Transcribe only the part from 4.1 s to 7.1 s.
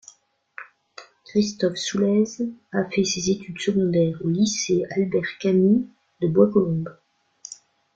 au lycée Albert Camus de Bois-Colombes.